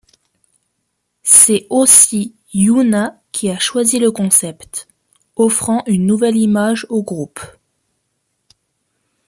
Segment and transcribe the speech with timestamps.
[1.21, 4.87] C’est aussi Hyuna qui a choisi le concept,
[5.35, 7.39] offrant une nouvelle image au groupe.